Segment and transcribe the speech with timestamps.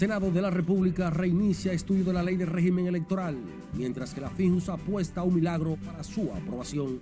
[0.00, 3.36] Senado de la República reinicia estudio de la ley de régimen electoral,
[3.74, 7.00] mientras que la FIJUS apuesta a un milagro para su aprobación.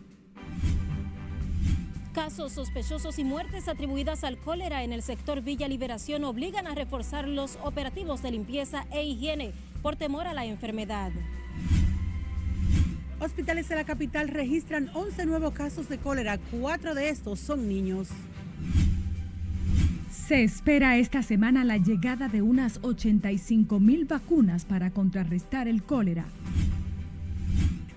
[2.13, 7.29] Casos sospechosos y muertes atribuidas al cólera en el sector Villa Liberación obligan a reforzar
[7.29, 11.13] los operativos de limpieza e higiene por temor a la enfermedad.
[13.21, 18.09] Hospitales de la capital registran 11 nuevos casos de cólera, cuatro de estos son niños.
[20.11, 26.25] Se espera esta semana la llegada de unas 85 mil vacunas para contrarrestar el cólera.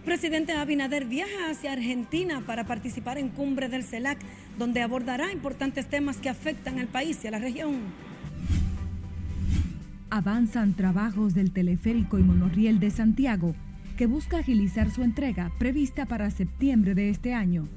[0.04, 4.20] Presidente Abinader viaja hacia Argentina para participar en cumbre del CELAC,
[4.58, 7.76] donde abordará importantes temas que afectan al país y a la región.
[10.10, 13.56] Avanzan trabajos del teleférico y monorriel de Santiago,
[13.96, 17.68] que busca agilizar su entrega prevista para septiembre de este año.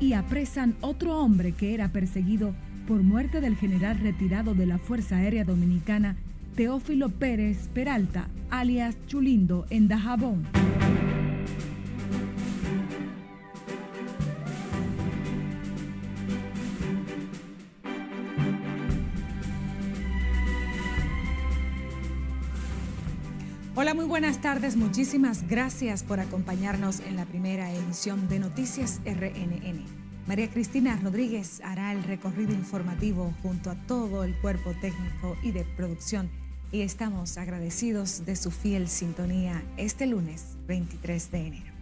[0.00, 2.54] Y apresan otro hombre que era perseguido
[2.86, 6.16] por muerte del general retirado de la Fuerza Aérea Dominicana,
[6.54, 10.44] Teófilo Pérez Peralta, alias Chulindo, en Dajabón.
[24.16, 24.76] Buenas tardes.
[24.76, 29.84] Muchísimas gracias por acompañarnos en la primera emisión de Noticias RNN.
[30.26, 35.64] María Cristina Rodríguez hará el recorrido informativo junto a todo el cuerpo técnico y de
[35.64, 36.30] producción
[36.72, 41.72] y estamos agradecidos de su fiel sintonía este lunes 23 de enero.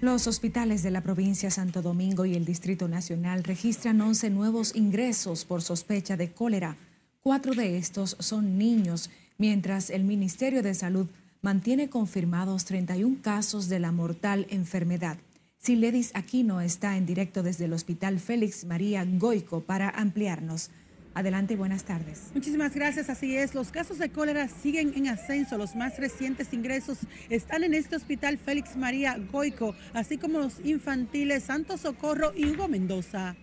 [0.00, 5.44] Los hospitales de la provincia Santo Domingo y el Distrito Nacional registran 11 nuevos ingresos
[5.44, 6.78] por sospecha de cólera.
[7.20, 11.08] Cuatro de estos son niños, mientras el Ministerio de Salud
[11.42, 15.18] mantiene confirmados 31 casos de la mortal enfermedad.
[15.58, 20.70] Siledis Aquino está en directo desde el Hospital Félix María Goico para ampliarnos.
[21.14, 22.30] Adelante y buenas tardes.
[22.34, 23.54] Muchísimas gracias, así es.
[23.54, 25.56] Los casos de cólera siguen en ascenso.
[25.56, 26.98] Los más recientes ingresos
[27.30, 32.68] están en este hospital Félix María Goico, así como los infantiles Santo Socorro y Hugo
[32.68, 33.34] Mendoza.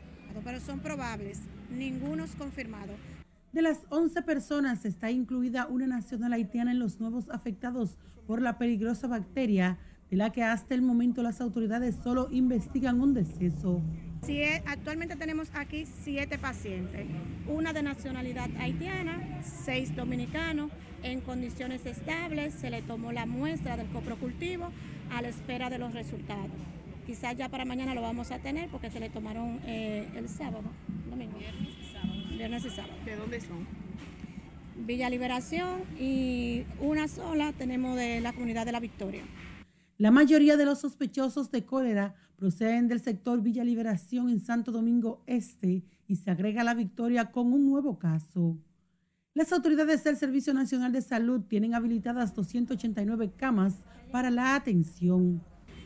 [0.43, 1.39] Pero son probables,
[1.71, 2.93] ninguno es confirmado.
[3.53, 8.57] De las 11 personas está incluida una nacional haitiana en los nuevos afectados por la
[8.57, 9.77] peligrosa bacteria
[10.09, 13.79] de la que hasta el momento las autoridades solo investigan un deceso.
[14.27, 17.05] Eh, actualmente tenemos aquí siete pacientes,
[17.47, 20.71] una de nacionalidad haitiana, seis dominicanos
[21.03, 24.71] en condiciones estables, se le tomó la muestra del coprocultivo
[25.11, 26.49] a la espera de los resultados.
[27.05, 30.63] Quizás ya para mañana lo vamos a tener porque se le tomaron eh, el sábado,
[31.07, 31.37] domingo.
[32.37, 32.93] Viernes y sábado.
[33.05, 33.67] ¿De dónde son?
[34.85, 39.23] Villa Liberación y una sola tenemos de la comunidad de la Victoria.
[39.97, 45.23] La mayoría de los sospechosos de cólera proceden del sector Villa Liberación en Santo Domingo
[45.27, 48.57] Este y se agrega la victoria con un nuevo caso.
[49.35, 53.75] Las autoridades del Servicio Nacional de Salud tienen habilitadas 289 camas
[54.11, 55.41] para la atención.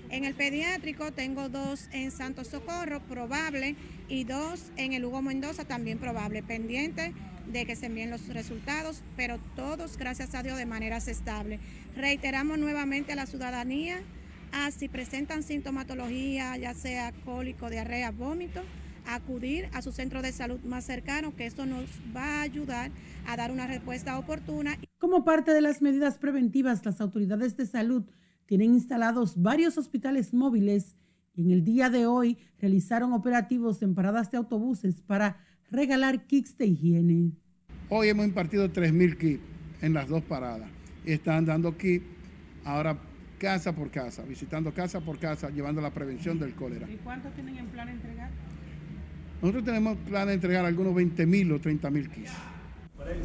[0.09, 3.75] En el pediátrico tengo dos en Santo Socorro, probable,
[4.07, 7.13] y dos en el Hugo Mendoza, también probable, pendiente
[7.51, 11.59] de que se envíen los resultados, pero todos, gracias a Dios, de manera estable.
[11.95, 13.97] Reiteramos nuevamente a la ciudadanía,
[14.51, 18.61] a si presentan sintomatología, ya sea cólico, diarrea, vómito,
[19.05, 21.85] acudir a su centro de salud más cercano, que esto nos
[22.15, 22.91] va a ayudar
[23.25, 24.77] a dar una respuesta oportuna.
[24.99, 28.03] Como parte de las medidas preventivas, las autoridades de salud
[28.47, 30.95] tienen instalados varios hospitales móviles
[31.35, 35.37] y en el día de hoy realizaron operativos en paradas de autobuses para
[35.69, 37.31] regalar kits de higiene.
[37.89, 39.43] Hoy hemos impartido 3.000 kits
[39.81, 40.69] en las dos paradas.
[41.05, 42.05] Están dando kits
[42.65, 42.97] ahora
[43.37, 46.89] casa por casa, visitando casa por casa, llevando la prevención del cólera.
[46.89, 48.31] ¿Y cuántos tienen en plan de entregar?
[49.41, 52.31] Nosotros tenemos plan de entregar algunos 20.000 o 30.000 kits.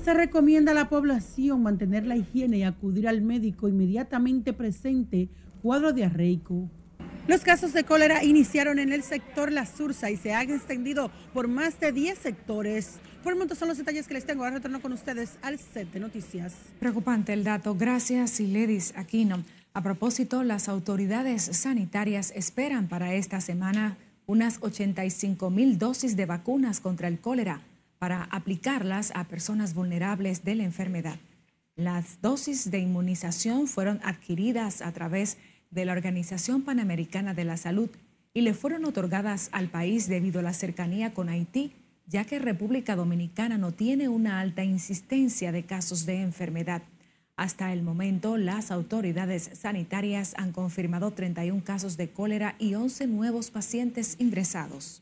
[0.03, 5.29] Se recomienda a la población mantener la higiene y acudir al médico inmediatamente presente
[5.63, 6.69] cuadro diarreico.
[7.29, 11.47] Los casos de cólera iniciaron en el sector La Sursa y se han extendido por
[11.47, 12.99] más de 10 sectores.
[13.23, 14.43] Por el momento son los detalles que les tengo.
[14.43, 16.55] Ahora retorno con ustedes al set de noticias.
[16.81, 17.77] Preocupante el dato.
[17.77, 19.45] Gracias, Siledis Aquino.
[19.73, 23.97] A propósito, las autoridades sanitarias esperan para esta semana
[24.27, 27.61] unas 85 mil dosis de vacunas contra el cólera
[28.03, 31.21] para aplicarlas a personas vulnerables de la enfermedad.
[31.77, 35.39] Las dosis de inmunización fueron adquiridas a través
[35.71, 37.91] de la Organización Panamericana de la Salud
[38.35, 41.75] y le fueron otorgadas al país debido a la cercanía con Haití,
[42.09, 46.83] ya que República Dominicana no tiene una alta insistencia de casos de enfermedad.
[47.37, 53.53] Hasta el momento, las autoridades sanitarias han confirmado 31 casos de cólera y 11 nuevos
[53.53, 55.02] pacientes ingresados.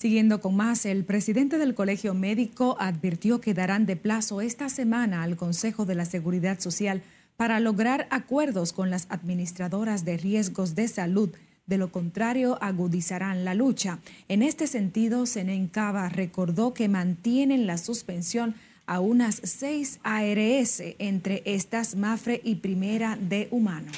[0.00, 5.24] Siguiendo con más, el presidente del Colegio Médico advirtió que darán de plazo esta semana
[5.24, 7.02] al Consejo de la Seguridad Social
[7.36, 11.30] para lograr acuerdos con las administradoras de riesgos de salud.
[11.66, 13.98] De lo contrario, agudizarán la lucha.
[14.28, 18.54] En este sentido, Senencaba recordó que mantienen la suspensión
[18.86, 23.90] a unas seis ARS, entre estas Mafre y Primera de Humano.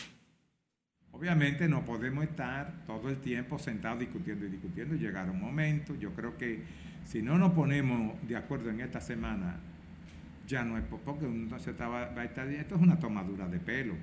[1.20, 4.94] Obviamente no podemos estar todo el tiempo sentados discutiendo y discutiendo.
[4.94, 6.62] Llegará un momento, yo creo que
[7.04, 9.56] si no nos ponemos de acuerdo en esta semana,
[10.48, 13.58] ya no es porque uno se estaba, va a estar, esto es una tomadura de
[13.58, 13.96] pelo.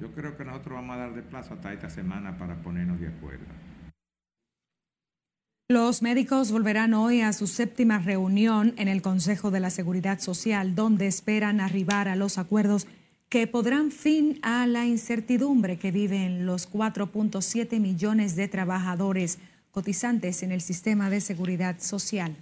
[0.00, 3.06] Yo creo que nosotros vamos a dar de plazo hasta esta semana para ponernos de
[3.06, 3.46] acuerdo.
[5.68, 10.74] Los médicos volverán hoy a su séptima reunión en el Consejo de la Seguridad Social,
[10.74, 12.88] donde esperan arribar a los acuerdos
[13.32, 19.38] que podrán fin a la incertidumbre que viven los 4.7 millones de trabajadores
[19.70, 22.36] cotizantes en el sistema de seguridad social.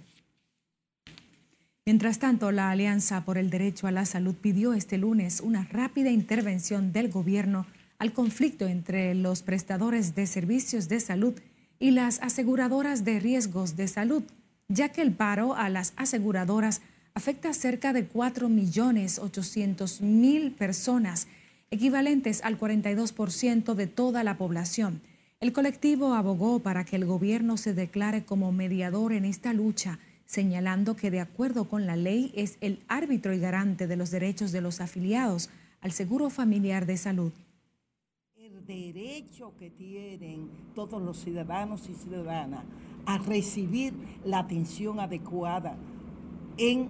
[1.85, 6.09] Mientras tanto, la Alianza por el Derecho a la Salud pidió este lunes una rápida
[6.09, 7.65] intervención del gobierno
[7.97, 11.39] al conflicto entre los prestadores de servicios de salud
[11.79, 14.23] y las aseguradoras de riesgos de salud,
[14.67, 16.81] ya que el paro a las aseguradoras
[17.13, 21.27] afecta a cerca de 4.800.000 personas,
[21.69, 25.01] equivalentes al 42% de toda la población.
[25.39, 30.95] El colectivo abogó para que el gobierno se declare como mediador en esta lucha, señalando
[30.95, 34.61] que de acuerdo con la ley es el árbitro y garante de los derechos de
[34.61, 35.49] los afiliados
[35.81, 37.31] al Seguro Familiar de Salud.
[38.35, 42.63] El derecho que tienen todos los ciudadanos y ciudadanas
[43.05, 43.93] a recibir
[44.23, 45.75] la atención adecuada
[46.57, 46.89] en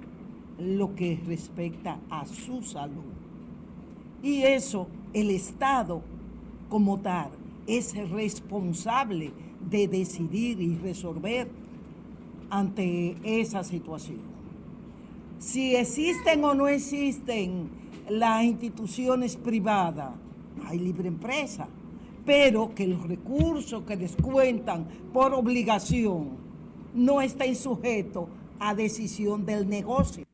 [0.60, 3.04] lo que respecta a su salud.
[4.24, 6.02] Y eso el Estado
[6.70, 7.30] como tal
[7.68, 9.32] es responsable
[9.70, 11.50] de decidir y resolver
[12.50, 14.20] ante esa situación.
[15.40, 17.70] Si existen o no existen
[18.10, 20.12] las instituciones privadas,
[20.68, 21.68] hay libre empresa,
[22.26, 26.30] pero que los recursos que descuentan por obligación
[26.94, 28.26] no estén sujetos
[28.62, 30.26] a decisión del negocio.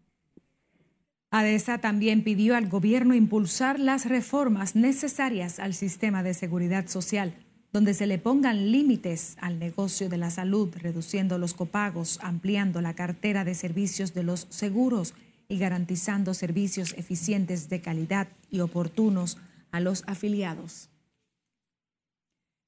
[1.32, 7.34] ADESA también pidió al gobierno impulsar las reformas necesarias al sistema de seguridad social,
[7.72, 12.94] donde se le pongan límites al negocio de la salud, reduciendo los copagos, ampliando la
[12.96, 15.14] cartera de servicios de los seguros
[15.48, 19.38] y garantizando servicios eficientes de calidad y oportunos
[19.72, 20.90] a los afiliados.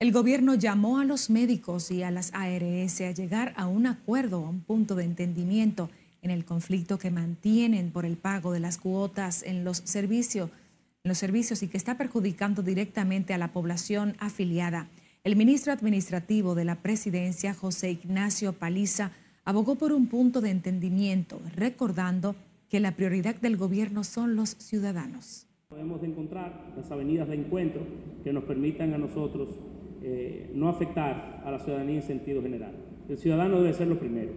[0.02, 4.38] El gobierno llamó a los médicos y a las ARS a llegar a un acuerdo,
[4.38, 5.90] a un punto de entendimiento
[6.22, 10.52] en el conflicto que mantienen por el pago de las cuotas en los servicios,
[11.04, 14.88] en los servicios y que está perjudicando directamente a la población afiliada.
[15.26, 19.12] El ministro administrativo de la presidencia, José Ignacio Paliza,
[19.44, 22.38] abogó por un punto de entendimiento, recordando
[22.70, 25.46] que la prioridad del gobierno son los ciudadanos.
[25.68, 27.82] Podemos encontrar las avenidas de encuentro
[28.24, 29.50] que nos permitan a nosotros
[30.04, 32.72] eh, no afectar a la ciudadanía en sentido general.
[33.08, 34.32] El ciudadano debe ser lo primero,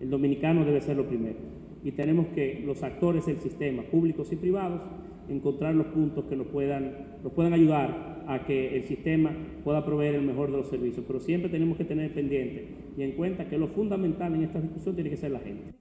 [0.00, 1.36] el dominicano debe ser lo primero.
[1.84, 4.80] Y tenemos que los actores del sistema, públicos y privados,
[5.28, 9.30] encontrar los puntos que nos puedan, nos puedan ayudar a que el sistema
[9.64, 11.04] pueda proveer el mejor de los servicios.
[11.06, 14.94] Pero siempre tenemos que tener pendiente y en cuenta que lo fundamental en esta discusión
[14.94, 15.74] tiene que ser la gente.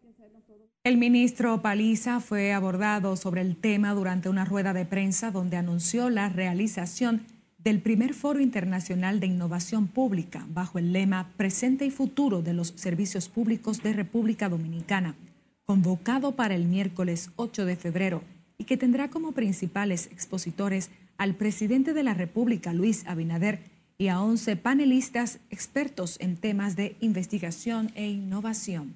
[0.84, 6.10] El ministro Paliza fue abordado sobre el tema durante una rueda de prensa donde anunció
[6.10, 7.24] la realización
[7.68, 12.70] del primer Foro Internacional de Innovación Pública bajo el lema Presente y Futuro de los
[12.78, 15.16] Servicios Públicos de República Dominicana,
[15.66, 18.24] convocado para el miércoles 8 de febrero
[18.58, 23.60] y que tendrá como principales expositores al presidente de la República, Luis Abinader,
[23.98, 28.94] y a 11 panelistas expertos en temas de investigación e innovación.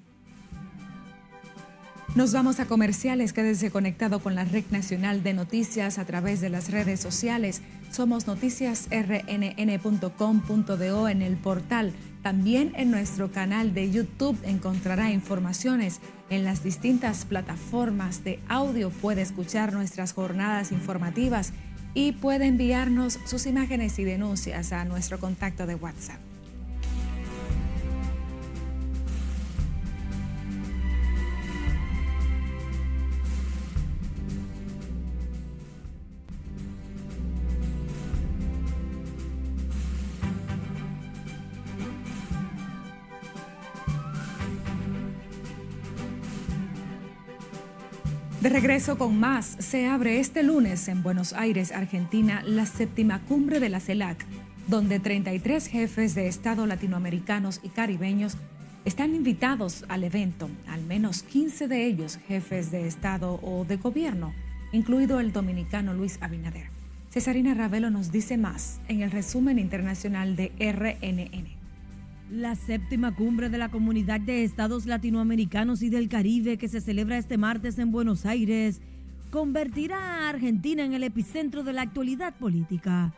[2.14, 3.32] Nos vamos a comerciales.
[3.32, 7.62] Quédese conectado con la Red Nacional de Noticias a través de las redes sociales.
[7.92, 11.92] Somos noticiasrnn.com.do en el portal.
[12.22, 16.00] También en nuestro canal de YouTube encontrará informaciones.
[16.30, 21.52] En las distintas plataformas de audio puede escuchar nuestras jornadas informativas
[21.92, 26.31] y puede enviarnos sus imágenes y denuncias a nuestro contacto de WhatsApp.
[48.42, 53.60] De regreso con más, se abre este lunes en Buenos Aires, Argentina, la séptima cumbre
[53.60, 54.26] de la CELAC,
[54.66, 58.36] donde 33 jefes de Estado latinoamericanos y caribeños
[58.84, 64.34] están invitados al evento, al menos 15 de ellos jefes de Estado o de gobierno,
[64.72, 66.66] incluido el dominicano Luis Abinader.
[67.10, 71.61] Cesarina Ravelo nos dice más en el resumen internacional de RNN.
[72.32, 77.18] La séptima cumbre de la Comunidad de Estados Latinoamericanos y del Caribe que se celebra
[77.18, 78.80] este martes en Buenos Aires
[79.30, 83.12] convertirá a Argentina en el epicentro de la actualidad política.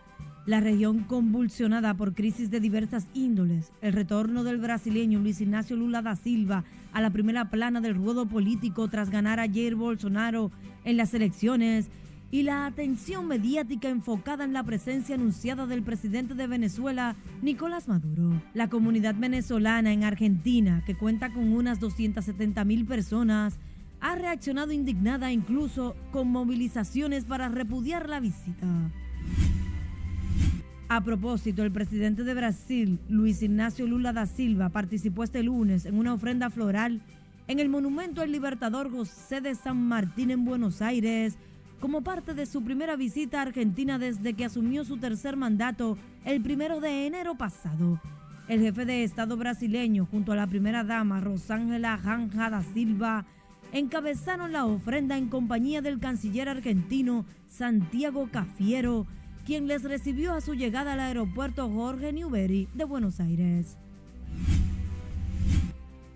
[0.46, 6.02] La región convulsionada por crisis de diversas índoles, el retorno del brasileño Luis Ignacio Lula
[6.02, 10.50] da Silva a la primera plana del ruedo político tras ganar ayer Bolsonaro
[10.84, 11.88] en las elecciones,
[12.34, 18.42] y la atención mediática enfocada en la presencia anunciada del presidente de Venezuela, Nicolás Maduro.
[18.54, 23.60] La comunidad venezolana en Argentina, que cuenta con unas 270 mil personas,
[24.00, 28.66] ha reaccionado indignada incluso con movilizaciones para repudiar la visita.
[30.88, 35.96] A propósito, el presidente de Brasil, Luis Ignacio Lula da Silva, participó este lunes en
[35.96, 37.00] una ofrenda floral
[37.46, 41.38] en el monumento al libertador José de San Martín en Buenos Aires,
[41.84, 46.40] como parte de su primera visita a Argentina desde que asumió su tercer mandato el
[46.40, 48.00] primero de enero pasado.
[48.48, 53.26] El jefe de Estado brasileño, junto a la primera dama Rosángela Janja da Silva,
[53.70, 59.06] encabezaron la ofrenda en compañía del canciller argentino Santiago Cafiero,
[59.44, 63.76] quien les recibió a su llegada al aeropuerto Jorge Newbery de Buenos Aires.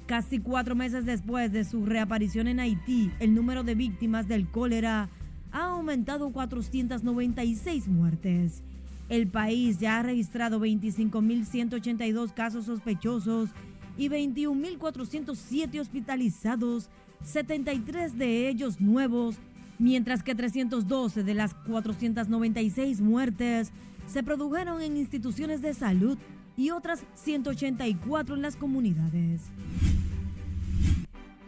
[0.06, 5.10] Casi cuatro meses después de su reaparición en Haití, el número de víctimas del cólera
[5.58, 8.62] ha aumentado 496 muertes.
[9.08, 13.50] El país ya ha registrado 25.182 casos sospechosos
[13.96, 16.90] y 21.407 hospitalizados,
[17.24, 19.36] 73 de ellos nuevos,
[19.78, 23.72] mientras que 312 de las 496 muertes
[24.06, 26.18] se produjeron en instituciones de salud
[26.56, 29.42] y otras 184 en las comunidades.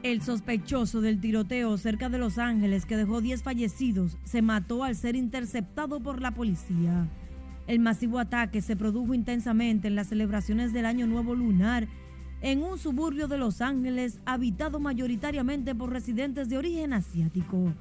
[0.03, 4.97] El sospechoso del tiroteo cerca de Los Ángeles que dejó 10 fallecidos se mató al
[4.97, 7.07] ser interceptado por la policía.
[7.67, 11.87] El masivo ataque se produjo intensamente en las celebraciones del Año Nuevo Lunar
[12.41, 17.75] en un suburbio de Los Ángeles habitado mayoritariamente por residentes de origen asiático.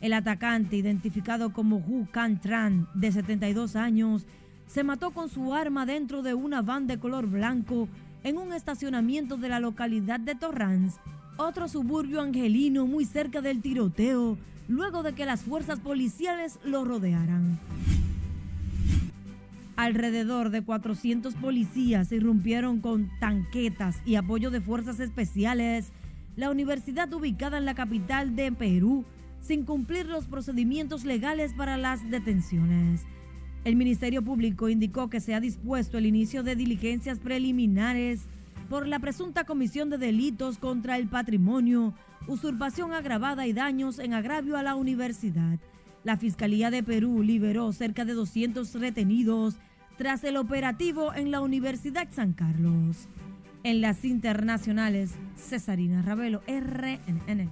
[0.00, 4.24] El atacante, identificado como Hu Kan Tran, de 72 años,
[4.68, 7.88] se mató con su arma dentro de una van de color blanco
[8.22, 11.00] en un estacionamiento de la localidad de Torrance
[11.36, 14.38] otro suburbio angelino muy cerca del tiroteo,
[14.68, 17.58] luego de que las fuerzas policiales lo rodearan.
[19.76, 25.92] Alrededor de 400 policías irrumpieron con tanquetas y apoyo de fuerzas especiales
[26.34, 29.04] la universidad ubicada en la capital de Perú
[29.40, 33.02] sin cumplir los procedimientos legales para las detenciones.
[33.64, 38.22] El Ministerio Público indicó que se ha dispuesto el inicio de diligencias preliminares
[38.68, 41.94] por la presunta comisión de delitos contra el patrimonio,
[42.26, 45.58] usurpación agravada y daños en agravio a la universidad.
[46.04, 49.56] La Fiscalía de Perú liberó cerca de 200 retenidos
[49.96, 53.08] tras el operativo en la Universidad San Carlos.
[53.62, 57.50] En las internacionales, Cesarina Ravelo, RNN.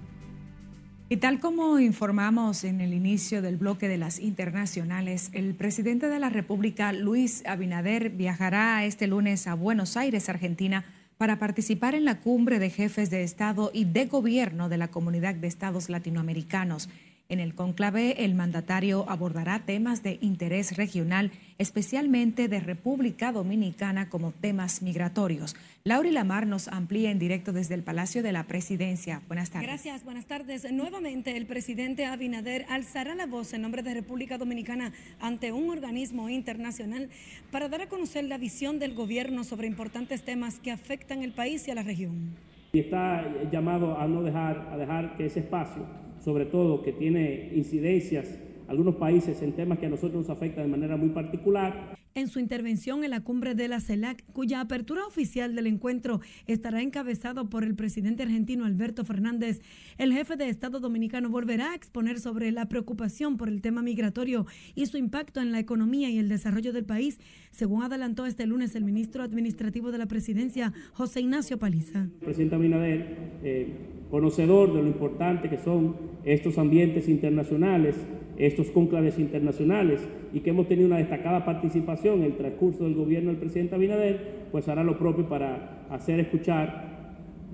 [1.07, 6.19] Y tal como informamos en el inicio del bloque de las internacionales, el presidente de
[6.19, 10.83] la República, Luis Abinader, viajará este lunes a Buenos Aires, Argentina,
[11.17, 15.35] para participar en la cumbre de jefes de Estado y de Gobierno de la Comunidad
[15.35, 16.89] de Estados Latinoamericanos.
[17.27, 24.31] En el conclave, el mandatario abordará temas de interés regional, especialmente de República Dominicana como
[24.31, 25.55] temas migratorios.
[25.83, 29.23] Laura Lamar nos amplía en directo desde el Palacio de la Presidencia.
[29.27, 29.67] Buenas tardes.
[29.67, 30.71] Gracias, buenas tardes.
[30.71, 36.29] Nuevamente, el presidente Abinader alzará la voz en nombre de República Dominicana ante un organismo
[36.29, 37.09] internacional
[37.49, 41.67] para dar a conocer la visión del gobierno sobre importantes temas que afectan el país
[41.67, 42.35] y a la región.
[42.73, 47.51] Y está llamado a no dejar, a dejar que ese espacio sobre todo que tiene
[47.53, 51.95] incidencias algunos países en temas que a nosotros nos afectan de manera muy particular.
[52.17, 56.81] En su intervención en la cumbre de la CELAC, cuya apertura oficial del encuentro estará
[56.81, 59.59] encabezado por el presidente argentino Alberto Fernández,
[59.97, 64.45] el jefe de Estado dominicano volverá a exponer sobre la preocupación por el tema migratorio
[64.75, 67.19] y su impacto en la economía y el desarrollo del país,
[67.51, 72.07] según adelantó este lunes el ministro administrativo de la presidencia, José Ignacio Paliza.
[72.21, 73.73] Presidente Abinader, eh,
[74.09, 77.97] conocedor de lo importante que son estos ambientes internacionales,
[78.37, 80.01] estos conclaves internacionales
[80.33, 84.47] y que hemos tenido una destacada participación en el transcurso del gobierno del presidente Abinader,
[84.51, 86.95] pues hará lo propio para hacer escuchar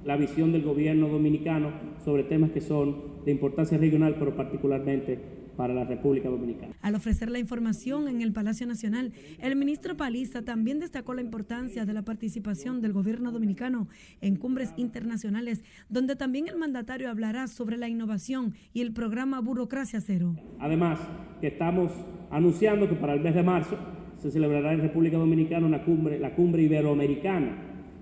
[0.04, 1.72] la visión del gobierno dominicano
[2.04, 5.20] sobre temas que son de importancia regional, pero particularmente
[5.56, 6.74] para la República Dominicana.
[6.82, 11.86] Al ofrecer la información en el Palacio Nacional, el ministro Paliza también destacó la importancia
[11.86, 13.88] de la participación del gobierno dominicano
[14.22, 20.02] en cumbres internacionales, donde también el mandatario hablará sobre la innovación y el programa Burocracia
[20.02, 20.36] Cero.
[20.60, 21.00] Además,
[21.42, 21.92] que estamos
[22.32, 23.78] anunciando que para el mes de marzo
[24.22, 27.58] se celebrará en República Dominicana una cumbre, la cumbre iberoamericana.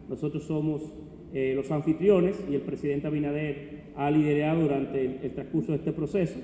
[0.09, 0.81] Nosotros somos
[1.33, 6.39] eh, los anfitriones y el presidente Abinader ha liderado durante el, transcurso de este proceso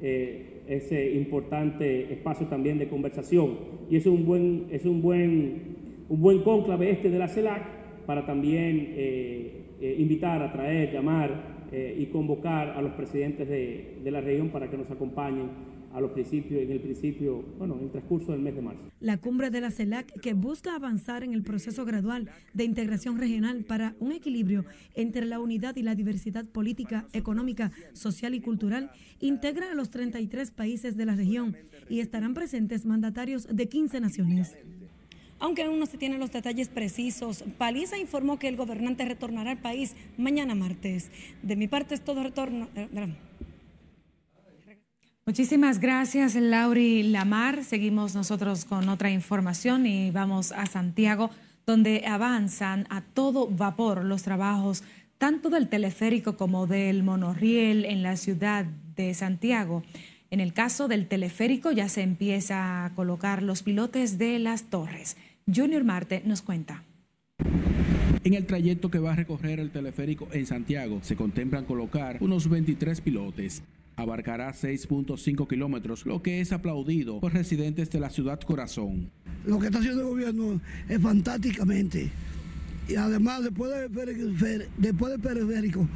[0.00, 3.58] eh, ese importante espacio también de conversación.
[3.90, 5.76] Y es un buen, es un buen,
[6.08, 12.70] un buen cónclave este de la CELAC para también eh, invitar, atraer, llamar y convocar
[12.70, 16.70] a los presidentes de, de la región para que nos acompañen a los principios, en
[16.70, 18.80] el principio, bueno, en el transcurso del mes de marzo.
[19.00, 23.64] La cumbre de la CELAC, que busca avanzar en el proceso gradual de integración regional
[23.64, 29.72] para un equilibrio entre la unidad y la diversidad política, económica, social y cultural, integra
[29.72, 31.56] a los 33 países de la región
[31.88, 34.56] y estarán presentes mandatarios de 15 naciones.
[35.40, 39.60] Aunque aún no se tienen los detalles precisos, Paliza informó que el gobernante retornará al
[39.62, 41.10] país mañana martes.
[41.42, 42.68] De mi parte es todo retorno.
[42.76, 42.88] eh,
[45.30, 47.62] Muchísimas gracias, Lauri Lamar.
[47.62, 51.30] Seguimos nosotros con otra información y vamos a Santiago,
[51.64, 54.82] donde avanzan a todo vapor los trabajos
[55.18, 58.64] tanto del teleférico como del monorriel en la ciudad
[58.96, 59.84] de Santiago.
[60.32, 65.16] En el caso del teleférico ya se empieza a colocar los pilotes de las torres.
[65.46, 66.82] Junior Marte nos cuenta.
[68.24, 72.48] En el trayecto que va a recorrer el teleférico en Santiago se contemplan colocar unos
[72.48, 73.62] 23 pilotes.
[74.00, 79.10] Abarcará 6.5 kilómetros, lo que es aplaudido por residentes de la ciudad corazón.
[79.44, 82.10] Lo que está haciendo el gobierno es fantásticamente.
[82.88, 85.86] Y además, después del periférico, después del periférico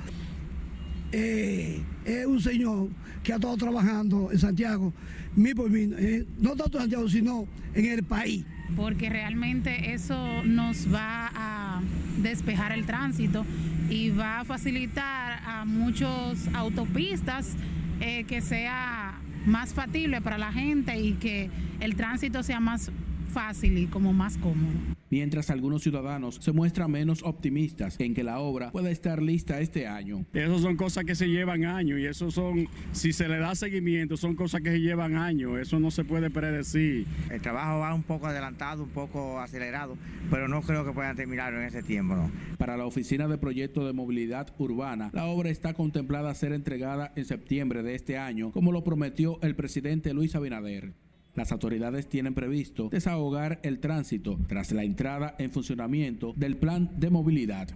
[1.12, 2.88] eh, es un señor
[3.22, 4.92] que ha estado trabajando en Santiago,
[5.34, 8.44] mí por mí, eh, no tanto en Santiago, sino en el país.
[8.76, 11.82] porque realmente eso nos va a
[12.20, 13.46] despejar el tránsito
[13.88, 17.54] y va a facilitar a muchos autopistas
[18.00, 22.90] eh, que sea más factible para la gente y que el tránsito sea más
[23.34, 24.72] fácil y como más cómodo.
[25.10, 29.88] Mientras algunos ciudadanos se muestran menos optimistas en que la obra pueda estar lista este
[29.88, 30.24] año.
[30.32, 34.16] Esas son cosas que se llevan años y eso son, si se le da seguimiento,
[34.16, 35.58] son cosas que se llevan años.
[35.58, 37.06] Eso no se puede predecir.
[37.28, 39.98] El trabajo va un poco adelantado, un poco acelerado,
[40.30, 42.14] pero no creo que puedan terminarlo en ese tiempo.
[42.14, 42.30] ¿no?
[42.56, 47.12] Para la Oficina de Proyecto de Movilidad Urbana, la obra está contemplada a ser entregada
[47.16, 51.03] en septiembre de este año, como lo prometió el presidente Luis Abinader.
[51.34, 57.10] Las autoridades tienen previsto desahogar el tránsito tras la entrada en funcionamiento del plan de
[57.10, 57.68] movilidad.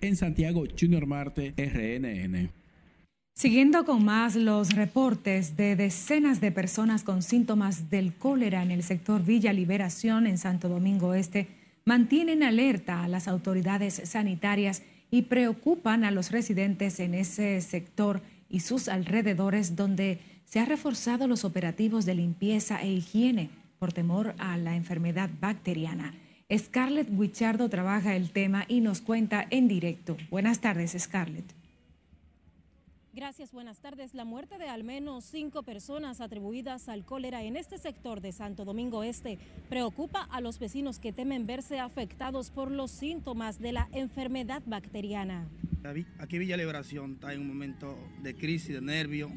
[0.00, 2.50] En Santiago, Junior Marte, RNN.
[3.34, 8.82] Siguiendo con más los reportes de decenas de personas con síntomas del cólera en el
[8.82, 11.48] sector Villa Liberación en Santo Domingo Este,
[11.84, 18.60] mantienen alerta a las autoridades sanitarias y preocupan a los residentes en ese sector y
[18.60, 20.18] sus alrededores donde
[20.52, 26.12] se han reforzado los operativos de limpieza e higiene por temor a la enfermedad bacteriana.
[26.54, 30.18] Scarlett Wichardo trabaja el tema y nos cuenta en directo.
[30.28, 31.46] Buenas tardes, Scarlett.
[33.14, 34.12] Gracias, buenas tardes.
[34.12, 38.66] La muerte de al menos cinco personas atribuidas al cólera en este sector de Santo
[38.66, 39.38] Domingo Este
[39.70, 45.48] preocupa a los vecinos que temen verse afectados por los síntomas de la enfermedad bacteriana.
[46.18, 49.30] Aquí Villa Liberación está en un momento de crisis, de nervio,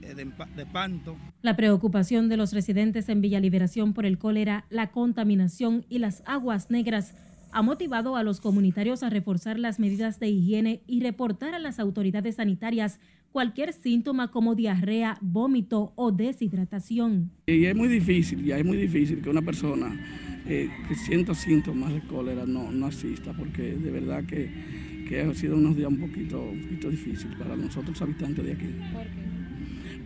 [0.00, 1.16] de, de espanto.
[1.42, 6.22] La preocupación de los residentes en Villa Liberación por el cólera, la contaminación y las
[6.26, 7.14] aguas negras
[7.52, 11.78] ha motivado a los comunitarios a reforzar las medidas de higiene y reportar a las
[11.80, 13.00] autoridades sanitarias
[13.32, 17.30] cualquier síntoma como diarrea, vómito o deshidratación.
[17.46, 19.98] Y es muy difícil, ya es muy difícil que una persona
[20.46, 25.34] eh, que sienta síntomas de cólera no, no asista, porque de verdad que, que ha
[25.34, 28.66] sido unos días un poquito, un poquito difícil para nosotros habitantes de aquí.
[28.92, 29.39] ¿Por qué?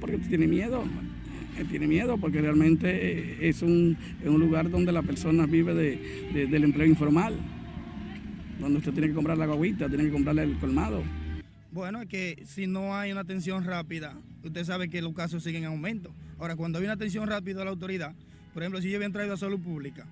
[0.05, 0.85] Porque tiene miedo,
[1.71, 6.65] tiene miedo porque realmente es un, es un lugar donde la persona vive de, del
[6.65, 7.35] empleo informal,
[8.61, 11.03] donde usted tiene que comprar la guaguita, tiene que comprarle el colmado.
[11.73, 15.63] Bueno, es que si no hay una atención rápida, usted sabe que los casos siguen
[15.63, 16.13] en aumento.
[16.39, 18.15] Ahora, cuando hay una atención rápida de la autoridad,
[18.53, 20.05] por ejemplo, si yo bien traído a salud pública,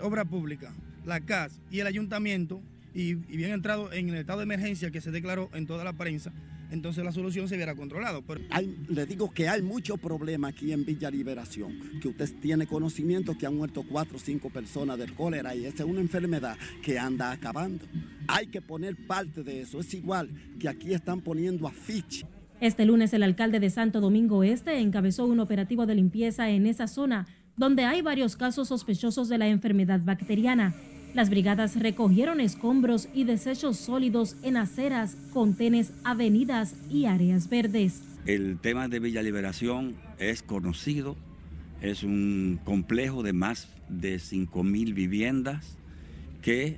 [0.00, 0.74] obra pública,
[1.06, 2.60] la CAS y el ayuntamiento,
[2.92, 5.92] y, y bien entrado en el estado de emergencia que se declaró en toda la
[5.92, 6.32] prensa,
[6.70, 8.22] entonces la solución se viera controlado.
[8.22, 8.40] Pero...
[8.50, 13.36] Hay, le digo que hay mucho problema aquí en Villa Liberación, que usted tiene conocimiento
[13.36, 16.98] que han muerto cuatro o cinco personas del cólera y esa es una enfermedad que
[16.98, 17.84] anda acabando.
[18.26, 19.80] Hay que poner parte de eso.
[19.80, 22.26] Es igual que aquí están poniendo afiche
[22.60, 26.86] Este lunes el alcalde de Santo Domingo Este encabezó un operativo de limpieza en esa
[26.86, 27.26] zona
[27.56, 30.74] donde hay varios casos sospechosos de la enfermedad bacteriana.
[31.14, 38.02] Las brigadas recogieron escombros y desechos sólidos en aceras, contenes, avenidas y áreas verdes.
[38.26, 41.16] El tema de Villa Liberación es conocido,
[41.80, 45.78] es un complejo de más de 5.000 viviendas
[46.42, 46.76] que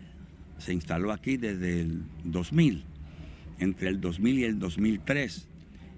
[0.58, 2.84] se instaló aquí desde el 2000,
[3.58, 5.48] entre el 2000 y el 2003,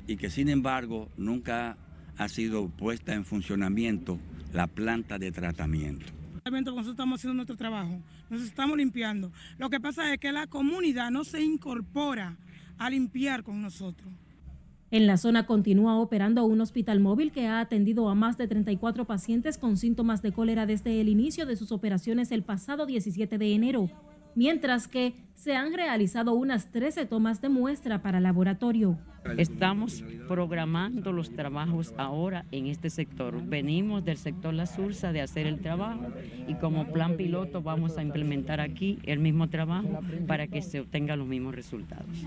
[0.07, 1.77] y que sin embargo nunca
[2.17, 4.19] ha sido puesta en funcionamiento
[4.53, 6.22] la planta de tratamiento.
[6.45, 9.31] Nosotros estamos haciendo nuestro trabajo, nos estamos limpiando.
[9.59, 12.37] Lo que pasa es que la comunidad no se incorpora
[12.79, 14.13] a limpiar con nosotros.
[14.91, 19.07] En la zona continúa operando un hospital móvil que ha atendido a más de 34
[19.07, 23.55] pacientes con síntomas de cólera desde el inicio de sus operaciones el pasado 17 de
[23.55, 23.89] enero,
[24.35, 28.99] mientras que se han realizado unas 13 tomas de muestra para laboratorio.
[29.39, 33.43] Estamos programando los trabajos ahora en este sector.
[33.45, 36.07] Venimos del sector La Sursa de hacer el trabajo
[36.49, 41.19] y como plan piloto vamos a implementar aquí el mismo trabajo para que se obtengan
[41.19, 42.27] los mismos resultados.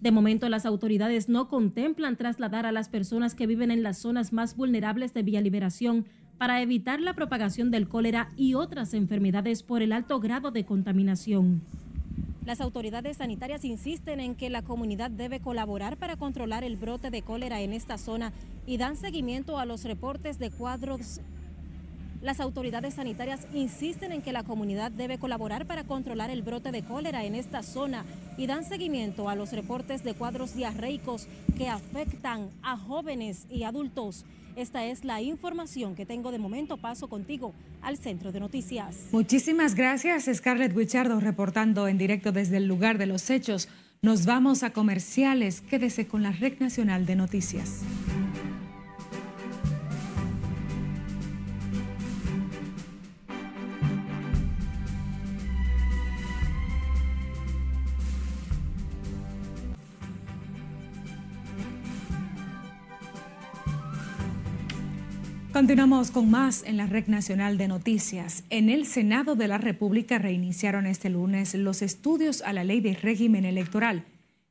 [0.00, 4.32] De momento, las autoridades no contemplan trasladar a las personas que viven en las zonas
[4.32, 6.04] más vulnerables de Vía Liberación
[6.38, 11.62] para evitar la propagación del cólera y otras enfermedades por el alto grado de contaminación.
[12.44, 17.22] Las autoridades sanitarias insisten en que la comunidad debe colaborar para controlar el brote de
[17.22, 18.32] cólera en esta zona
[18.66, 21.20] y dan seguimiento a los reportes de cuadros
[22.24, 26.82] las autoridades sanitarias insisten en que la comunidad debe colaborar para controlar el brote de
[26.82, 28.06] cólera en esta zona
[28.38, 34.24] y dan seguimiento a los reportes de cuadros diarreicos que afectan a jóvenes y adultos.
[34.56, 36.78] Esta es la información que tengo de momento.
[36.78, 38.96] Paso contigo al centro de noticias.
[39.12, 43.68] Muchísimas gracias, Scarlett Wichardo, reportando en directo desde el lugar de los hechos.
[44.00, 45.60] Nos vamos a comerciales.
[45.60, 47.82] Quédese con la Red Nacional de Noticias.
[65.64, 68.44] Continuamos con más en la Red Nacional de Noticias.
[68.50, 72.92] En el Senado de la República reiniciaron este lunes los estudios a la ley de
[72.92, 74.04] régimen electoral,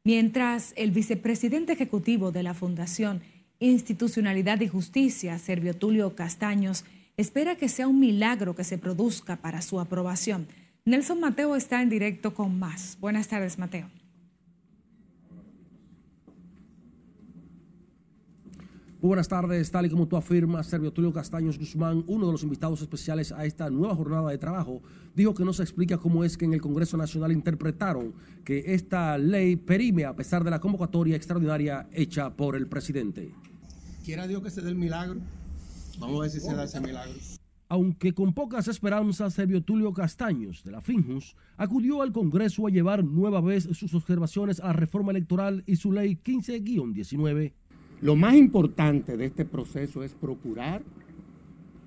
[0.04, 3.22] mientras el vicepresidente ejecutivo de la Fundación
[3.60, 6.84] Institucionalidad y Justicia, Servio Tulio Castaños,
[7.16, 10.48] espera que sea un milagro que se produzca para su aprobación.
[10.84, 12.98] Nelson Mateo está en directo con más.
[13.00, 13.88] Buenas tardes, Mateo.
[19.08, 22.82] Buenas tardes, tal y como tú afirmas, Servio Tulio Castaños Guzmán, uno de los invitados
[22.82, 24.82] especiales a esta nueva jornada de trabajo,
[25.14, 28.14] dijo que no se explica cómo es que en el Congreso Nacional interpretaron
[28.46, 33.34] que esta ley perime a pesar de la convocatoria extraordinaria hecha por el presidente.
[34.06, 35.20] Quiera Dios que se dé el milagro.
[36.00, 37.14] Vamos a ver si se da ese milagro.
[37.68, 43.04] Aunque con pocas esperanzas, Servio Tulio Castaños de la Finjus acudió al Congreso a llevar
[43.04, 47.54] nueva vez sus observaciones a la reforma electoral y su ley 15-19
[48.02, 50.84] lo más importante de este proceso es procurar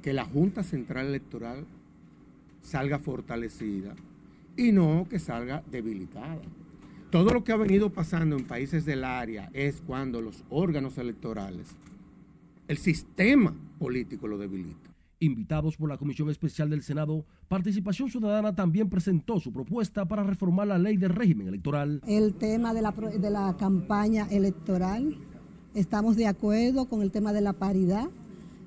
[0.02, 1.66] que la Junta Central Electoral
[2.60, 3.94] salga fortalecida
[4.56, 6.40] y no que salga debilitada.
[7.10, 11.76] Todo lo que ha venido pasando en países del área es cuando los órganos electorales,
[12.68, 14.90] el sistema político lo debilita.
[15.18, 20.66] Invitados por la Comisión Especial del Senado, Participación Ciudadana también presentó su propuesta para reformar
[20.66, 22.02] la ley de régimen electoral.
[22.06, 25.16] El tema de la, de la campaña electoral
[25.76, 28.08] Estamos de acuerdo con el tema de la paridad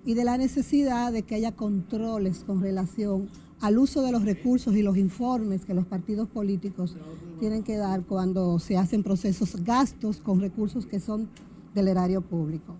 [0.06, 3.30] y de la necesidad de que haya controles con relación
[3.62, 6.95] al uso de los recursos y los informes que los partidos políticos
[7.39, 11.30] tienen que dar cuando se hacen procesos gastos con recursos que son
[11.74, 12.78] del erario público.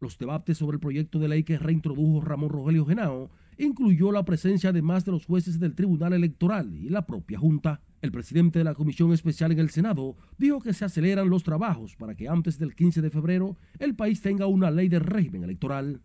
[0.00, 4.72] Los debates sobre el proyecto de ley que reintrodujo Ramón Rogelio Genao incluyó la presencia
[4.72, 7.82] de más de los jueces del Tribunal Electoral y la propia Junta.
[8.02, 11.94] El presidente de la Comisión Especial en el Senado dijo que se aceleran los trabajos
[11.94, 16.00] para que antes del 15 de febrero el país tenga una ley de régimen electoral.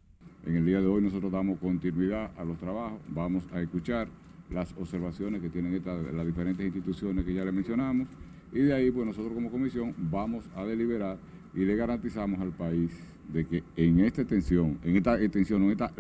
[0.46, 4.10] En el día de hoy nosotros damos continuidad a los trabajos, vamos a escuchar
[4.52, 5.82] las observaciones que tienen
[6.16, 8.08] las diferentes instituciones que ya le mencionamos
[8.54, 11.18] y de ahí pues nosotros como comisión vamos a deliberar
[11.56, 12.92] y le garantizamos al país
[13.34, 15.92] de que en esta extensión, en esta extensión, en esta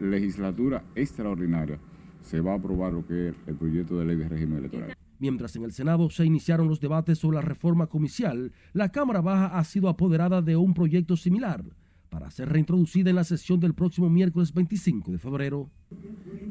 [0.00, 1.78] legislatura extraordinaria,
[2.22, 4.96] se va a aprobar lo que es el proyecto de ley de régimen electoral.
[5.24, 9.58] Mientras en el Senado se iniciaron los debates sobre la reforma comicial, la Cámara Baja
[9.58, 11.64] ha sido apoderada de un proyecto similar
[12.10, 15.70] para ser reintroducida en la sesión del próximo miércoles 25 de febrero.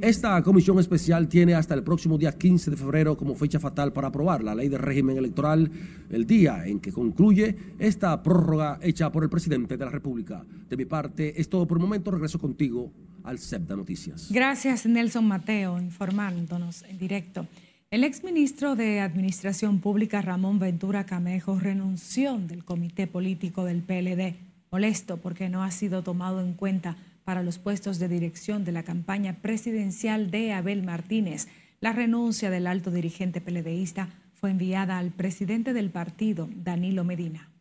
[0.02, 4.08] Esta comisión especial tiene hasta el próximo día 15 de febrero como fecha fatal para
[4.08, 5.70] aprobar la ley de régimen electoral,
[6.10, 10.44] el día en que concluye esta prórroga hecha por el presidente de la República.
[10.68, 12.10] De mi parte, es todo por el momento.
[12.10, 12.92] Regreso contigo
[13.24, 14.30] al CEPDA Noticias.
[14.32, 17.48] Gracias, Nelson Mateo, informándonos en directo.
[17.94, 24.34] El exministro de Administración Pública, Ramón Ventura Camejo, renunció del comité político del PLD,
[24.72, 28.82] molesto porque no ha sido tomado en cuenta para los puestos de dirección de la
[28.82, 31.48] campaña presidencial de Abel Martínez.
[31.82, 37.52] La renuncia del alto dirigente PLDista fue enviada al presidente del partido, Danilo Medina.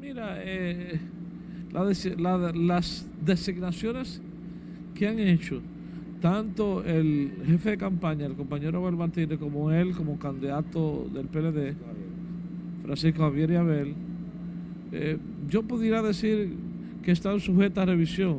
[0.00, 0.98] Mira, eh,
[1.70, 4.22] las designaciones
[4.94, 5.60] que han hecho
[6.20, 11.74] tanto el jefe de campaña, el compañero Abel Martínez, como él, como candidato del PLD,
[12.82, 13.94] Francisco Javier y Abel,
[14.92, 16.54] eh, yo pudiera decir
[17.02, 18.38] que están sujetas a revisión,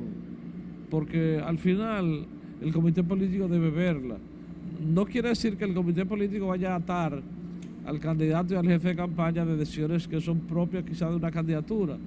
[0.89, 2.25] porque al final
[2.61, 4.17] el comité político debe verla.
[4.85, 7.21] No quiere decir que el comité político vaya a atar
[7.85, 11.31] al candidato y al jefe de campaña de decisiones que son propias quizás de una
[11.31, 11.97] candidatura,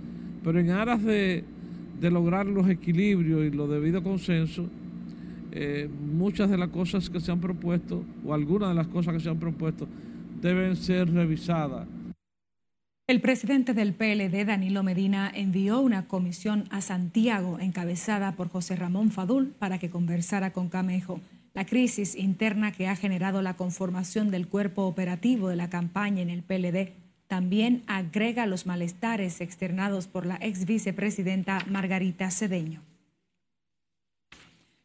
[0.45, 1.43] pero en aras de,
[2.01, 4.69] de lograr los equilibrios y los debido consenso,
[5.55, 9.21] eh, muchas de las cosas que se han propuesto, o algunas de las cosas que
[9.21, 9.87] se han propuesto,
[10.41, 11.87] deben ser revisadas.
[13.07, 19.11] El presidente del PLD, Danilo Medina, envió una comisión a Santiago encabezada por José Ramón
[19.11, 21.21] Fadul para que conversara con Camejo.
[21.53, 26.31] La crisis interna que ha generado la conformación del cuerpo operativo de la campaña en
[26.31, 26.95] el PLD
[27.29, 32.81] también agrega los malestares externados por la ex vicepresidenta Margarita Cedeño.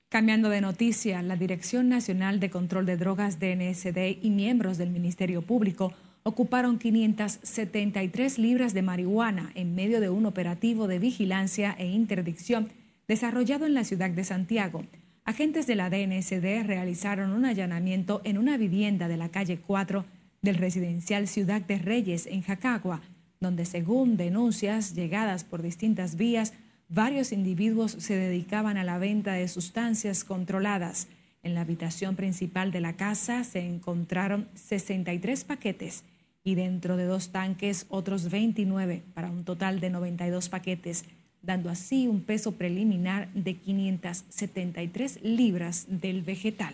[0.09, 5.43] Cambiando de noticia, la Dirección Nacional de Control de Drogas DNSD y miembros del Ministerio
[5.43, 5.93] Público
[6.23, 12.69] ocuparon 573 libras de marihuana en medio de un operativo de vigilancia e interdicción
[13.07, 14.83] desarrollado en la ciudad de Santiago.
[15.25, 20.05] Agentes de la DNSD realizaron un allanamiento en una vivienda de la calle 4
[20.41, 23.01] del residencial Ciudad de Reyes en Jacagua,
[23.39, 26.55] donde según denuncias llegadas por distintas vías,
[26.89, 31.07] varios individuos se dedicaban a la venta de sustancias controladas.
[31.43, 36.03] En la habitación principal de la casa se encontraron 63 paquetes
[36.43, 41.05] y dentro de dos tanques otros 29 para un total de 92 paquetes,
[41.41, 46.73] dando así un peso preliminar de 573 libras del vegetal.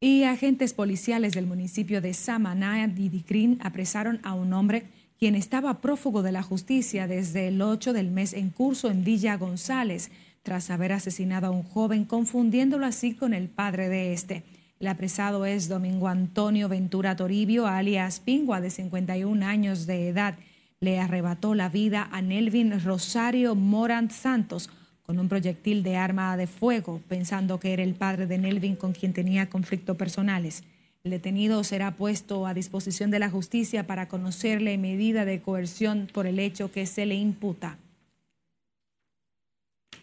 [0.00, 4.84] Y agentes policiales del municipio de Samaná, Didicrín, apresaron a un hombre
[5.18, 9.36] quien estaba prófugo de la justicia desde el 8 del mes en curso en Villa
[9.36, 10.10] González,
[10.42, 14.42] tras haber asesinado a un joven, confundiéndolo así con el padre de este.
[14.80, 20.36] El apresado es Domingo Antonio Ventura Toribio, alias Pingua, de 51 años de edad.
[20.80, 24.68] Le arrebató la vida a Nelvin Rosario Morant Santos
[25.06, 28.92] con un proyectil de arma de fuego, pensando que era el padre de Nelvin con
[28.92, 30.64] quien tenía conflictos personales.
[31.04, 36.26] El detenido será puesto a disposición de la justicia para conocerle medida de coerción por
[36.26, 37.76] el hecho que se le imputa.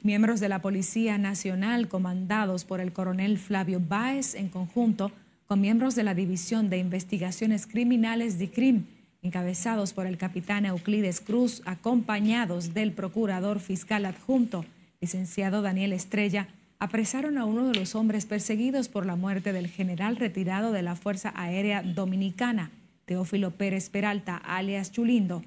[0.04, 5.12] Miembros de la Policía Nacional, comandados por el coronel Flavio Báez, en conjunto
[5.48, 8.86] con miembros de la División de Investigaciones Criminales de CRIM,
[9.24, 14.66] encabezados por el capitán Euclides Cruz, acompañados del procurador fiscal adjunto,
[15.00, 16.48] licenciado Daniel Estrella,
[16.82, 20.96] apresaron a uno de los hombres perseguidos por la muerte del general retirado de la
[20.96, 22.72] Fuerza Aérea Dominicana,
[23.06, 25.44] Teófilo Pérez Peralta, alias Chulindo.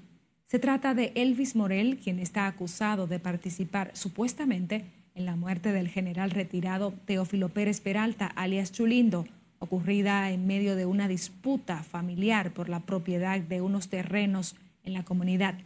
[0.46, 4.84] Se trata de Elvis Morel, quien está acusado de participar supuestamente
[5.16, 9.26] en la muerte del general retirado Teófilo Pérez Peralta, alias Chulindo,
[9.58, 15.02] ocurrida en medio de una disputa familiar por la propiedad de unos terrenos en la
[15.02, 15.56] comunidad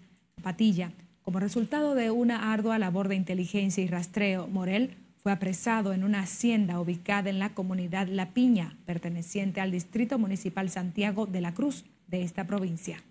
[0.43, 0.93] Patilla.
[1.21, 6.21] Como resultado de una ardua labor de inteligencia y rastreo, Morel fue apresado en una
[6.21, 11.85] hacienda ubicada en la comunidad La Piña, perteneciente al Distrito Municipal Santiago de la Cruz
[12.07, 13.03] de esta provincia.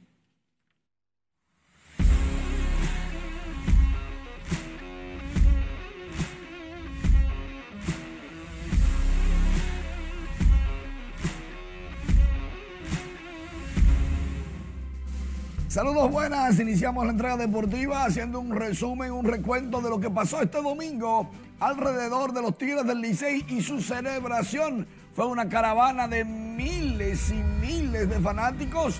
[15.78, 20.42] Saludos buenas, iniciamos la entrega deportiva haciendo un resumen, un recuento de lo que pasó
[20.42, 24.88] este domingo alrededor de los Tigres del Licey y su celebración.
[25.16, 29.00] Fue una caravana de miles y miles de fanáticos.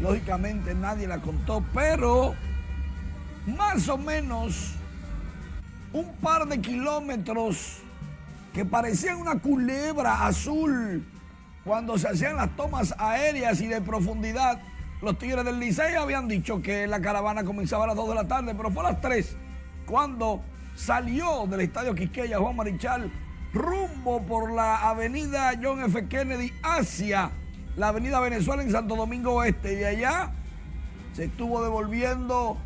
[0.00, 2.34] Lógicamente nadie la contó, pero
[3.46, 4.72] más o menos
[5.92, 7.80] un par de kilómetros
[8.54, 11.06] que parecían una culebra azul
[11.64, 14.58] cuando se hacían las tomas aéreas y de profundidad
[15.02, 18.28] los Tigres del Licey habían dicho que la caravana comenzaba a las 2 de la
[18.28, 19.36] tarde, pero fue a las 3
[19.84, 20.42] cuando
[20.76, 23.10] salió del estadio Quisqueya Juan Marichal
[23.52, 26.06] rumbo por la avenida John F.
[26.08, 27.30] Kennedy hacia
[27.76, 29.72] la avenida Venezuela en Santo Domingo Oeste.
[29.72, 30.30] Y de allá
[31.12, 32.56] se estuvo devolviendo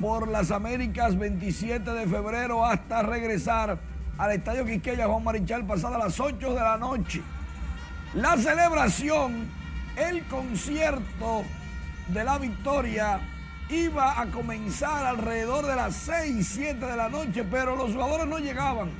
[0.00, 3.78] por las Américas 27 de febrero hasta regresar
[4.16, 7.22] al estadio Quisqueya Juan Marichal pasada las 8 de la noche.
[8.14, 9.46] La celebración,
[9.96, 11.44] el concierto
[12.08, 13.20] de la victoria
[13.68, 18.38] iba a comenzar alrededor de las 6, 7 de la noche, pero los jugadores no
[18.38, 18.90] llegaban.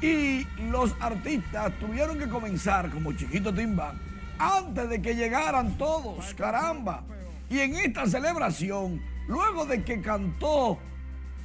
[0.00, 3.94] Y los artistas tuvieron que comenzar como Chiquito Timba
[4.38, 7.02] antes de que llegaran todos, caramba.
[7.50, 10.78] Y en esta celebración, luego de que cantó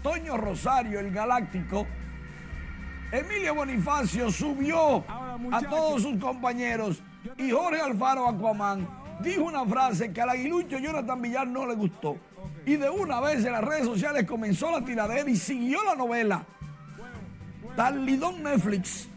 [0.03, 1.87] Toño Rosario, el Galáctico,
[3.11, 5.03] Emilio Bonifacio subió
[5.51, 7.01] a todos sus compañeros
[7.37, 12.17] y Jorge Alfaro Aquaman dijo una frase que al aguilucho Jonathan Villar no le gustó.
[12.65, 16.45] Y de una vez en las redes sociales comenzó la tiradera y siguió la novela.
[17.75, 19.09] Tal lidón Netflix.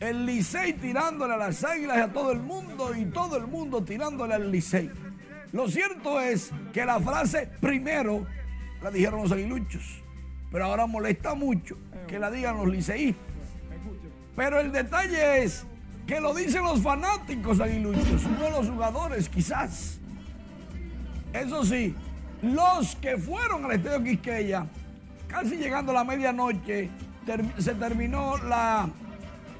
[0.00, 3.82] El Licey tirándole a las águilas y a todo el mundo y todo el mundo
[3.82, 4.90] tirándole al Licey.
[5.52, 8.26] Lo cierto es que la frase primero
[8.82, 10.02] la dijeron los aguiluchos,
[10.50, 13.22] pero ahora molesta mucho que la digan los liceístas.
[14.36, 15.64] Pero el detalle es
[16.06, 19.98] que lo dicen los fanáticos aguiluchos, no los jugadores quizás.
[21.32, 21.94] Eso sí,
[22.42, 24.66] los que fueron al Estadio Quisqueya,
[25.26, 26.90] casi llegando a la medianoche,
[27.58, 28.88] se terminó la,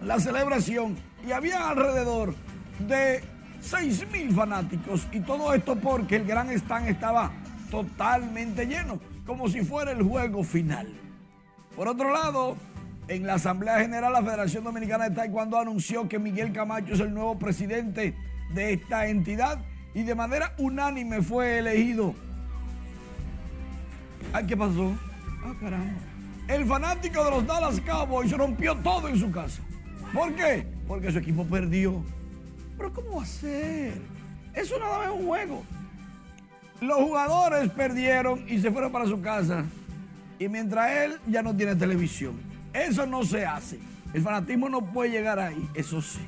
[0.03, 2.35] la celebración y había alrededor
[2.87, 3.23] de
[3.61, 7.33] 6 mil fanáticos y todo esto porque el gran stand estaba
[7.71, 10.93] totalmente lleno, como si fuera el juego final.
[11.75, 12.57] Por otro lado,
[13.09, 17.13] en la Asamblea General la Federación Dominicana de Taekwondo anunció que Miguel Camacho es el
[17.13, 18.15] nuevo presidente
[18.55, 19.59] de esta entidad
[19.95, 22.15] y de manera unánime fue elegido.
[24.33, 24.95] Ay, ¿qué pasó?
[25.45, 25.93] Ah, caramba.
[26.49, 29.63] El fanático de los Dallas Cowboys rompió todo en su casa.
[30.13, 30.67] ¿Por qué?
[30.87, 32.03] Porque su equipo perdió.
[32.77, 34.01] Pero ¿cómo va a ser?
[34.55, 35.63] Eso nada más es un juego.
[36.81, 39.65] Los jugadores perdieron y se fueron para su casa.
[40.39, 42.54] Y mientras él ya no tiene televisión.
[42.75, 43.79] Eso no se hace.
[44.13, 45.71] El fanatismo no puede llegar ahí.
[45.75, 46.21] Eso sí.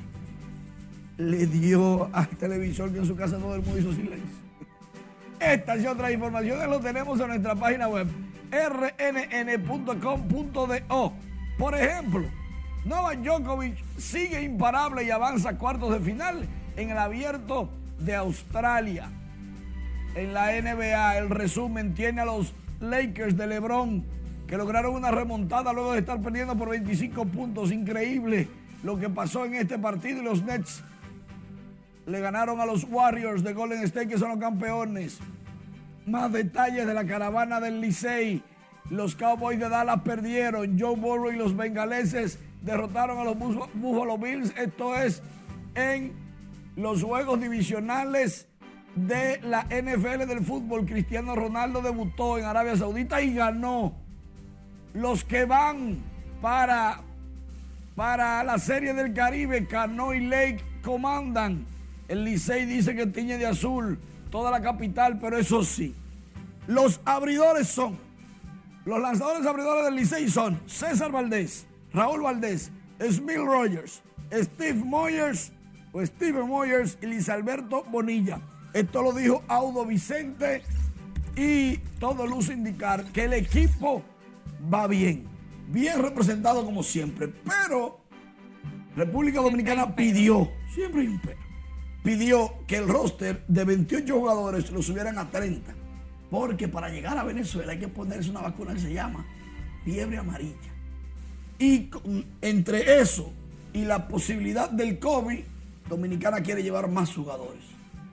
[1.17, 4.37] Le dio al televisor que en su casa todo el mundo hizo silencio.
[5.39, 8.07] Estas y otras informaciones lo tenemos en nuestra página web
[8.51, 9.93] rnn.com.do.
[11.57, 12.27] Por ejemplo,
[12.85, 19.09] Novak Djokovic sigue imparable y avanza a cuartos de final en el abierto de Australia.
[20.15, 24.05] En la NBA, el resumen tiene a los Lakers de LeBron
[24.47, 27.71] que lograron una remontada luego de estar perdiendo por 25 puntos.
[27.71, 28.47] Increíble
[28.83, 30.83] lo que pasó en este partido y los Nets
[32.05, 35.19] le ganaron a los Warriors de Golden State que son los campeones.
[36.05, 38.41] Más detalles de la caravana del Licey.
[38.89, 40.79] Los Cowboys de Dallas perdieron.
[40.79, 43.37] Joe Burrow y los bengaleses derrotaron a los
[43.73, 44.53] Buffalo Bills.
[44.57, 45.21] Esto es
[45.75, 46.13] en
[46.77, 48.47] los juegos divisionales
[48.95, 50.85] de la NFL del fútbol.
[50.85, 54.06] Cristiano Ronaldo debutó en Arabia Saudita y ganó.
[54.97, 55.99] Los que van
[56.41, 57.01] para,
[57.95, 61.67] para la Serie del Caribe, Cano y Lake comandan.
[62.07, 63.99] El Licey dice que tiñe de azul
[64.31, 65.93] toda la capital, pero eso sí,
[66.65, 67.99] los abridores son,
[68.85, 74.01] los lanzadores abridores del Licey son César Valdés, Raúl Valdés, Smil Rogers,
[74.33, 75.51] Steve Moyers,
[75.91, 78.39] o Steven Moyers y Luis Alberto Bonilla.
[78.73, 80.63] Esto lo dijo Audo Vicente
[81.35, 84.03] y todo luce indicar que el equipo
[84.73, 85.25] va bien,
[85.69, 87.99] bien representado como siempre, pero
[88.95, 91.39] República Dominicana pidió, siempre hay un pero,
[92.03, 95.73] pidió que el roster de 28 jugadores lo subieran a 30,
[96.31, 99.25] porque para llegar a Venezuela hay que ponerse una vacuna que se llama
[99.83, 100.73] fiebre amarilla.
[101.59, 101.89] Y
[102.41, 103.31] entre eso
[103.73, 105.39] y la posibilidad del COVID,
[105.89, 107.63] Dominicana quiere llevar más jugadores.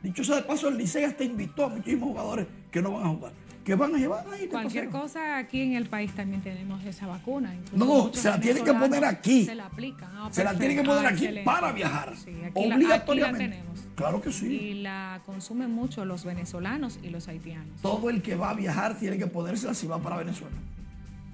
[0.02, 3.08] Dicho sea de paso, el Licey hasta invitó a muchísimos jugadores que no van a
[3.08, 3.32] jugar.
[3.64, 4.46] Que van a llevar ahí.
[4.46, 7.54] Cualquier cosa aquí en el país también tenemos esa vacuna.
[7.72, 9.46] No, se la tienen que poner aquí.
[9.46, 10.10] Se la aplican.
[10.14, 12.14] Ah, se la tienen que poner aquí para viajar.
[12.14, 13.48] Sí, obligatoriamente.
[13.48, 13.80] La, tenemos.
[13.94, 14.46] Claro que sí.
[14.46, 17.80] Y la consumen mucho los venezolanos y los haitianos.
[17.80, 20.56] Todo el que va a viajar tiene que ponérsela si va para Venezuela.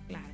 [0.07, 0.27] Claro.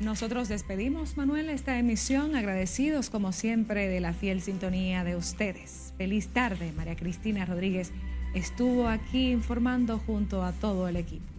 [0.00, 5.94] Nosotros despedimos, Manuel, esta emisión, agradecidos como siempre de la fiel sintonía de ustedes.
[5.98, 7.92] Feliz tarde, María Cristina Rodríguez
[8.34, 11.33] estuvo aquí informando junto a todo el equipo.